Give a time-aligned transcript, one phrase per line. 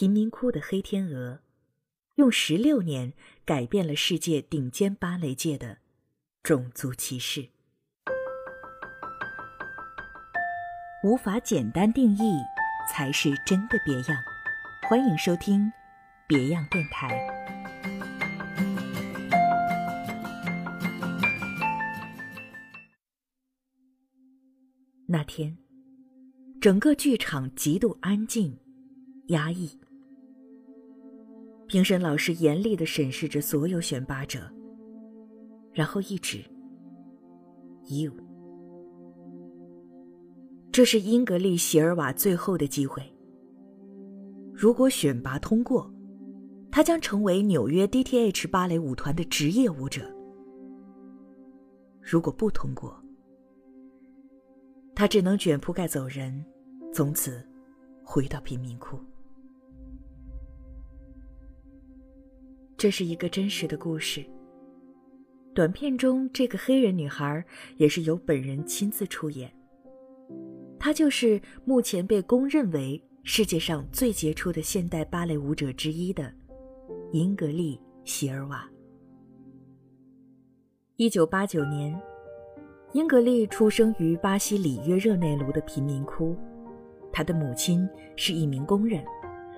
[0.00, 1.40] 贫民窟的黑天鹅，
[2.14, 3.12] 用十六年
[3.44, 5.76] 改变了世界顶尖芭蕾界的
[6.42, 7.50] 种族歧视。
[11.04, 12.32] 无法简单定义，
[12.90, 14.16] 才是真的别样。
[14.88, 15.60] 欢迎收听
[16.26, 17.14] 《别样电台》。
[25.06, 25.58] 那天，
[26.58, 28.58] 整个剧场极度安静、
[29.26, 29.78] 压抑。
[31.70, 34.40] 评审老师严厉的审视着所有选拔者，
[35.72, 36.44] 然后一指
[37.86, 38.12] ：“You。”
[40.72, 43.00] 这是英格丽·席尔瓦最后的机会。
[44.52, 45.88] 如果选拔通过，
[46.72, 50.02] 她将成为纽约 DTH 芭蕾舞团的职业舞者；
[52.02, 53.00] 如果不通过，
[54.92, 56.44] 她只能卷铺盖走人，
[56.92, 57.40] 从此
[58.02, 58.98] 回到贫民窟。
[62.80, 64.24] 这是一个真实的故事。
[65.54, 67.44] 短片中这个黑人女孩
[67.76, 69.52] 也是由本人亲自出演。
[70.78, 76.32] 她就是目前被公认为世界上最杰出的现代芭蕾舞者之一的
[77.12, 77.76] 英格丽·
[78.10, 78.66] 席尔瓦。
[80.96, 81.94] 一九八九年，
[82.94, 86.34] 英格丽出生于巴西里约热内卢的贫民窟，
[87.12, 89.04] 她的母亲是一名工人，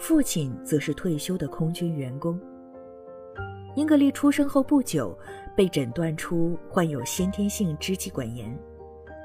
[0.00, 2.36] 父亲则是退休的空军员工。
[3.74, 5.16] 英格丽出生后不久，
[5.56, 8.56] 被诊断出患有先天性支气管炎，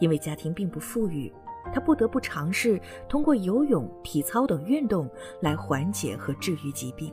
[0.00, 1.32] 因为家庭并不富裕。
[1.72, 5.08] 他不得不尝试通过游泳、体操等运动
[5.40, 7.12] 来缓解和治愈疾病。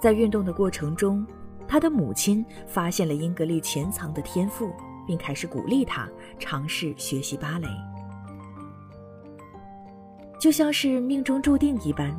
[0.00, 1.24] 在运动的过程中，
[1.66, 4.70] 他的母亲发现了英格丽潜藏的天赋，
[5.06, 7.68] 并开始鼓励他尝试学习芭蕾。
[10.38, 12.14] 就像是命中注定一般，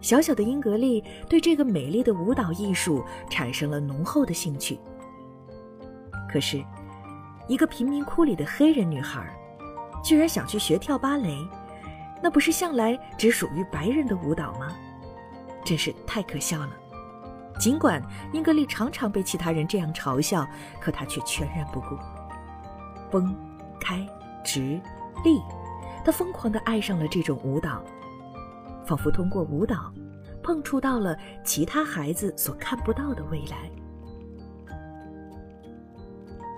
[0.00, 4.78] 小小的英格丽对这个美丽的舞蹈艺术产生了浓厚的兴趣。
[6.30, 6.64] 可是，
[7.48, 9.26] 一个贫民窟里的黑人女孩。
[10.02, 11.36] 居然想去学跳芭蕾，
[12.22, 14.74] 那不是向来只属于白人的舞蹈吗？
[15.62, 16.70] 真是太可笑了。
[17.58, 18.02] 尽管
[18.32, 20.48] 英格丽常常被其他人这样嘲笑，
[20.80, 21.98] 可她却全然不顾。
[23.10, 23.36] 绷、
[23.78, 24.08] 开、
[24.42, 24.80] 直、
[25.22, 25.42] 立，
[26.02, 27.84] 她疯狂地爱上了这种舞蹈，
[28.84, 29.92] 仿佛通过舞蹈
[30.42, 33.70] 碰触到了其他孩子所看不到的未来。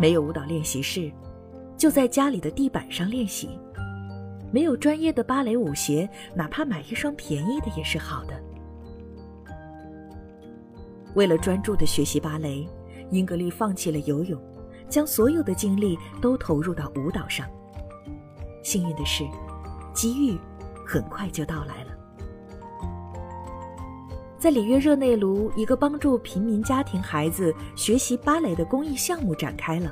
[0.00, 1.12] 没有舞蹈练习室。
[1.76, 3.50] 就在家里的地板上练习，
[4.50, 8.32] 没有专业的芭蕾舞鞋，哪怕买一双便宜的也是好的。
[11.14, 12.66] 为了专注的学习芭蕾，
[13.10, 14.40] 英格丽放弃了游泳，
[14.88, 17.46] 将所有的精力都投入到舞蹈上。
[18.62, 19.22] 幸运的是，
[19.92, 20.38] 机遇
[20.86, 21.95] 很快就到来了。
[24.38, 29.90] 在里约热内卢，一个帮助平民家庭孩子学习芭蕾的公益项目展开了。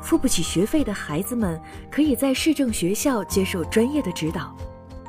[0.00, 1.60] 付不起学费的孩子们
[1.90, 4.54] 可以在市政学校接受专业的指导，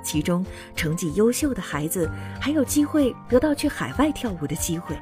[0.03, 0.45] 其中
[0.75, 4.97] 成绩优秀的孩子还有机会得到去海外跳舞的机会。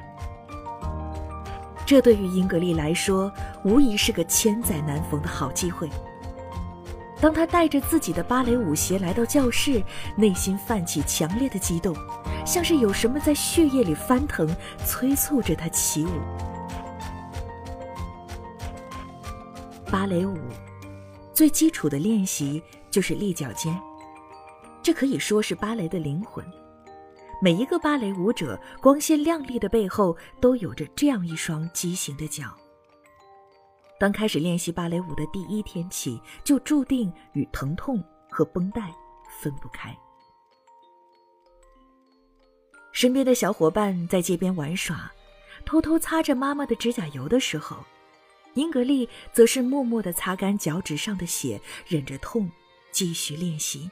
[1.86, 3.32] 这对于英格丽来说，
[3.64, 5.88] 无疑是个千载难逢的好机会。
[7.22, 9.80] 当他带着自己的芭蕾舞鞋来到教室，
[10.16, 11.94] 内心泛起强烈的激动，
[12.44, 14.52] 像是有什么在血液里翻腾，
[14.84, 16.10] 催促着他起舞。
[19.88, 20.36] 芭蕾舞
[21.32, 22.60] 最基础的练习
[22.90, 23.72] 就是立脚尖，
[24.82, 26.44] 这可以说是芭蕾的灵魂。
[27.40, 32.46] 每一个芭蕾舞者光鲜亮丽的背后，都有着这样一双畸形的脚。
[34.02, 38.92] 当开始练习芭蕾舞的第一天起，就注定与疼痛和绷带
[39.40, 39.96] 分不开。
[42.90, 45.08] 身边的小伙伴在街边玩耍，
[45.64, 47.76] 偷偷擦着妈妈的指甲油的时候。
[48.54, 52.50] 英格丽则是默默地擦干脚趾上的血，忍着痛
[52.90, 53.88] 继续练习。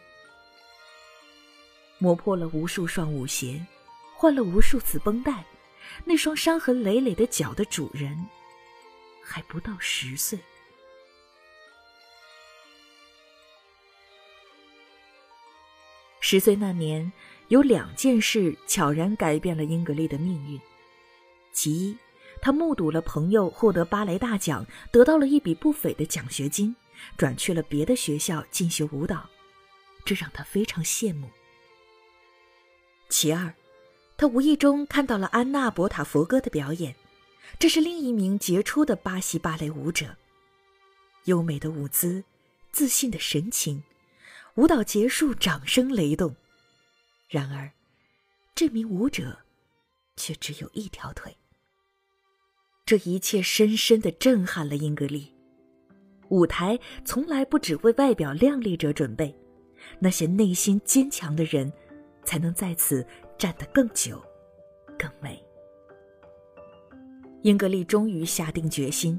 [1.99, 3.65] 磨破了无数双舞鞋，
[4.17, 5.45] 换了无数次绷带，
[6.05, 8.19] 那双伤痕累累的脚的主人
[9.31, 10.37] 还不到十岁。
[16.19, 17.13] 十岁那年，
[17.47, 20.61] 有两件事悄然改变了英格丽的命运，
[21.53, 21.97] 其一。
[22.43, 26.75] 他目睹了朋友获得芭蕾大奖，得到了一笔不菲的奖学金，
[27.17, 29.29] 转去了别的学校进修舞蹈，
[30.05, 31.31] 这让他非常羡慕。
[33.09, 33.55] 其二，
[34.17, 36.97] 他无意中看到了安娜·博塔佛戈的表演，
[37.59, 40.17] 这是另一名杰出的巴西芭蕾舞者，
[41.25, 42.25] 优美的舞姿，
[42.73, 43.83] 自信的神情，
[44.55, 46.35] 舞蹈结束，掌声雷动，
[47.29, 47.71] 然而，
[48.55, 49.39] 这名舞者
[50.17, 51.37] 却只有一条腿。
[52.87, 55.33] 这一切深深的震撼了英格丽。
[56.29, 59.37] 舞台从来不只为外表靓丽者准备，
[59.99, 61.73] 那些内心坚强的人，
[62.25, 63.05] 才能在此
[63.37, 64.25] 站得更久、
[64.99, 65.45] 更美。
[67.43, 69.19] 英格丽终于下定决心，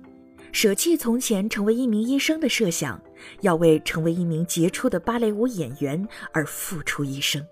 [0.52, 3.02] 舍弃从前成为一名医生的设想，
[3.42, 7.46] 要为成为一名杰出的芭蕾舞演员而付出一生。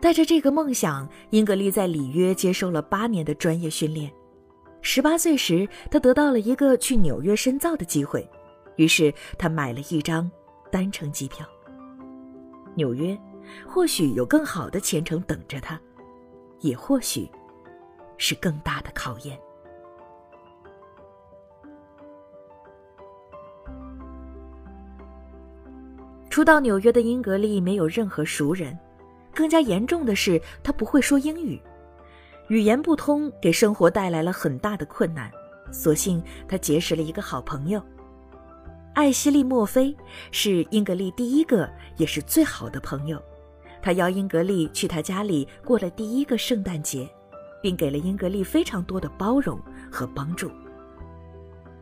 [0.00, 4.10] 带着这个梦想，英格丽在里约接受了八年的专业训练。
[4.80, 8.28] 十八岁时，她得到了一个去纽约深造的机会，
[8.76, 10.30] 于是她买了一张
[10.70, 11.46] 单程机票。
[12.74, 13.18] 纽约
[13.66, 15.80] 或许有更好的前程等着他，
[16.60, 17.28] 也或许。
[18.18, 19.38] 是更大的考验。
[26.28, 28.78] 初到纽约的英格丽没有任何熟人，
[29.34, 31.58] 更加严重的是，她不会说英语，
[32.48, 35.30] 语言不通给生活带来了很大的困难。
[35.72, 37.82] 所幸她结识了一个好朋友，
[38.94, 39.96] 艾希利·墨菲，
[40.30, 41.66] 是英格丽第一个
[41.96, 43.22] 也是最好的朋友。
[43.80, 47.08] 他邀英格丽去他家里过了第一个圣诞节。
[47.62, 49.58] 并给了英格丽非常多的包容
[49.90, 50.50] 和帮助。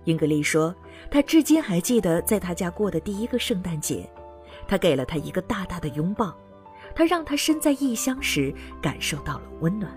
[0.04, 0.74] 英格丽说，
[1.10, 4.08] 她至今还记得在他家过的第一个圣诞节，
[4.68, 6.34] 他给了她一个大大的拥抱，
[6.94, 9.90] 他让她身在异乡时感受到了温暖。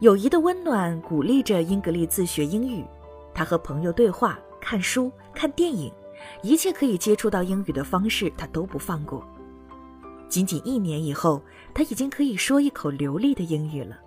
[0.00, 2.84] 友谊的温暖鼓励着英格丽自学英语，
[3.32, 5.90] 她和朋友对话、看书、看电影，
[6.42, 9.26] 一切可以接触到英语的方式，她都不放过。
[10.28, 11.42] 仅仅一年以后，
[11.74, 13.98] 他已经可以说一口流利的英语了。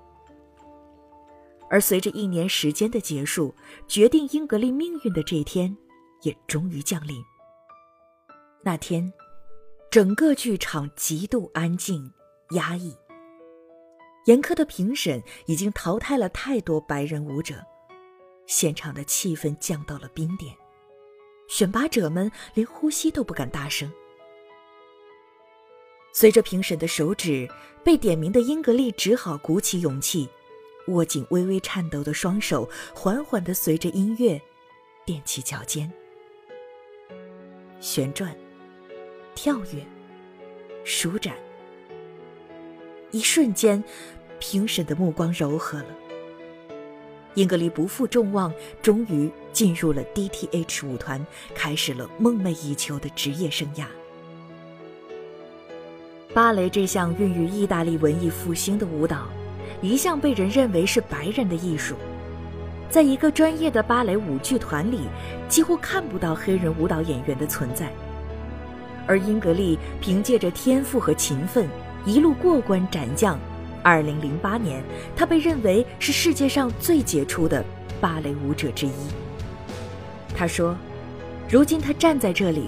[1.70, 3.54] 而随着一年时间的结束，
[3.88, 5.76] 决定英格丽命运的这一天
[6.24, 7.24] 也终于降临。
[8.64, 9.14] 那天，
[9.92, 12.12] 整个剧场极度安静、
[12.52, 12.96] 压抑。
[14.26, 17.64] 严苛的评审已经淘汰了太多白人舞者，
[18.48, 20.54] 现场的气氛降到了冰点，
[21.48, 23.90] 选拔者们连呼吸都不敢大声。
[26.12, 27.48] 随着评审的手指，
[27.84, 30.28] 被点名的英格丽只好鼓起勇气，
[30.88, 34.42] 握紧微微颤抖的双手，缓缓地随着音乐
[35.06, 35.92] 踮起脚尖，
[37.80, 38.36] 旋转、
[39.36, 39.86] 跳跃、
[40.84, 41.36] 舒展。
[43.12, 43.84] 一瞬间，
[44.40, 45.96] 评审的目光柔和了。
[47.36, 51.26] 英格丽不负众望，终于进入了 DTH 舞团，
[51.56, 53.86] 开始了梦寐以求的职业生涯。
[56.32, 59.28] 芭蕾这项孕育意大利文艺复兴的舞蹈，
[59.82, 61.96] 一向被人认为是白人的艺术。
[62.88, 65.02] 在一个专业的芭蕾舞剧团里，
[65.48, 67.92] 几乎看不到黑人舞蹈演员的存在。
[69.08, 71.68] 而英格丽凭借着天赋和勤奋，
[72.06, 73.38] 一路过关斩将。
[73.84, 74.84] 2008年，
[75.16, 77.66] 她被认为是世界上最杰出的
[78.00, 78.92] 芭蕾舞者之一。
[80.36, 80.78] 他说
[81.50, 82.68] ：“如今他站在这里。”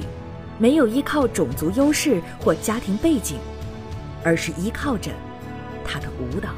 [0.59, 3.35] 没有依靠种族优势或家庭背景，
[4.23, 5.11] 而是依靠着
[5.85, 6.49] 他的舞蹈。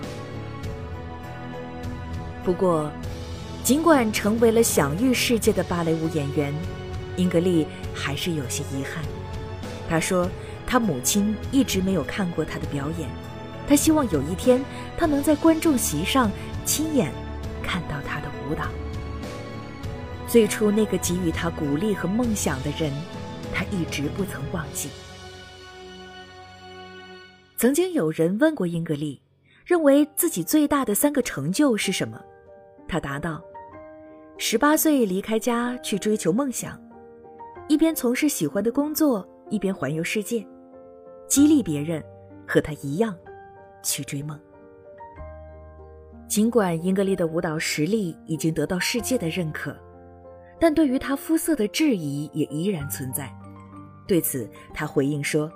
[2.44, 2.92] 不过，
[3.64, 6.54] 尽管成为了享誉世界的芭蕾舞演员，
[7.16, 9.04] 英格丽还是有些遗憾。
[9.90, 10.30] 他说，
[10.66, 13.10] 他母亲一直没有看过他的表演，
[13.68, 14.64] 他希望有一天
[14.98, 16.32] 他能在观众席上
[16.66, 17.12] 亲眼
[17.62, 18.66] 看到他的舞蹈。
[20.28, 22.92] 最初那个给予他鼓励和梦想的人。
[23.56, 24.90] 他一直不曾忘记。
[27.64, 29.22] 曾经有人问过英格丽，
[29.66, 32.22] 认为自己最大的三个成就是什么？
[32.90, 33.42] 他答道：
[34.38, 36.78] 十八岁离开家去追求梦想，
[37.70, 40.46] 一边从事喜欢的工作，一边环游世界，
[41.26, 42.04] 激励别人
[42.46, 43.18] 和他一样
[43.82, 44.38] 去追梦。
[46.28, 49.74] 尽管英格丽的舞蹈实力已经得到世界的认可，
[50.60, 53.34] 但对于她肤色的质疑也依然存在。
[54.06, 55.50] 对此，他回应说：“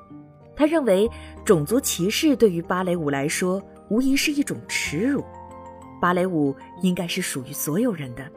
[0.58, 1.10] 他认为
[1.46, 5.24] 种族歧视对于芭蕾舞来说无疑是一种耻辱。
[6.02, 8.30] 芭蕾舞应该是属于所有人的。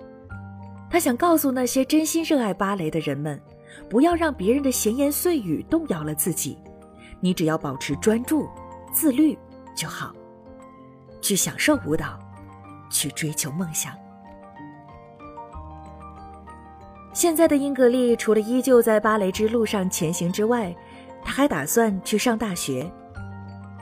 [0.91, 3.41] 他想告诉那些真心热爱芭蕾的人们，
[3.89, 6.59] 不要让别人的闲言碎语动摇了自己。
[7.21, 8.49] 你只要保持专注、
[8.93, 9.39] 自律
[9.75, 10.13] 就好，
[11.21, 12.19] 去享受舞蹈，
[12.91, 13.95] 去追求梦想。”
[17.13, 20.75] 现在的英格丽除了依旧在芭蕾之路上前行之外，
[21.25, 22.91] 他还打算去上大学。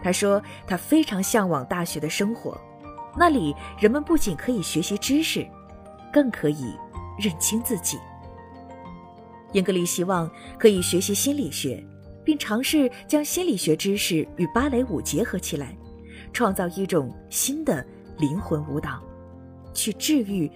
[0.02, 2.56] 他说他非常向往大学的生活，
[3.16, 5.46] 那里人们不仅可以学习知识，
[6.12, 6.74] 更可以
[7.18, 7.98] 认清自己。
[9.52, 11.82] 英格丽希望可以学习心理学，
[12.24, 15.76] 并尝试将心理学知识与芭蕾舞结合起来，
[16.32, 17.84] 创造一种新的
[18.18, 19.02] 灵魂舞蹈，
[19.72, 20.50] 去治愈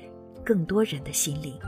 [0.44, 1.58] 更多人的心灵。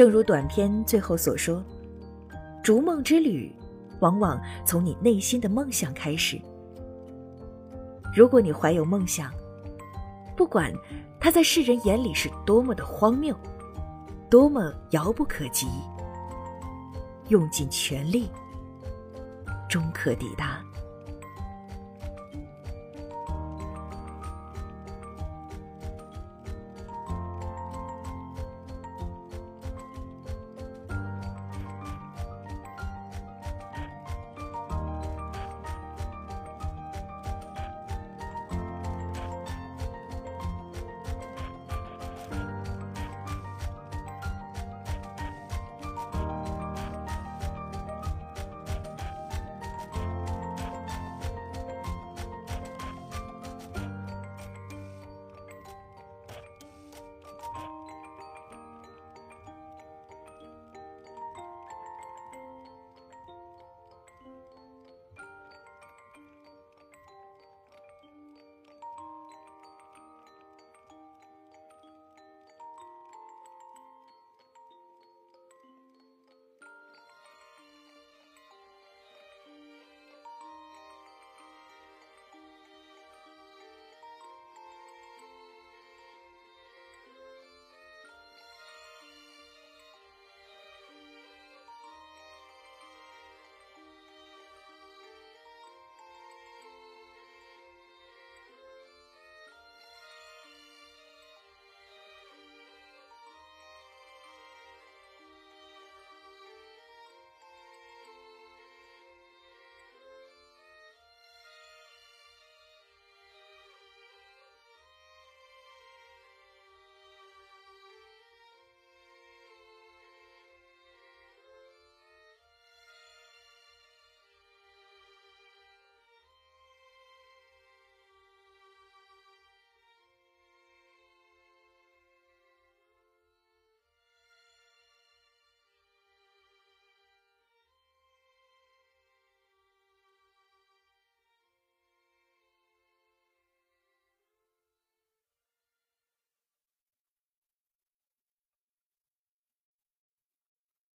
[0.00, 1.62] 正如短片最后所说
[2.64, 3.54] ：“逐梦之旅，
[3.98, 6.40] 往往从你内心的梦想开始。
[8.16, 9.30] 如果你怀有梦想，
[10.34, 10.72] 不管
[11.20, 13.36] 它在世人眼里是多么的荒谬，
[14.30, 15.66] 多么遥不可及。”
[17.28, 18.30] 用尽全力，
[19.68, 20.64] 终可抵达。